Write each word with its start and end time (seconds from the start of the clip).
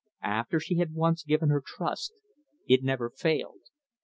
After 0.23 0.59
she 0.59 0.77
had 0.77 0.95
once 0.95 1.21
given 1.23 1.49
her 1.49 1.61
trust, 1.63 2.13
it 2.65 2.81
never 2.83 3.11
failed. 3.11 3.69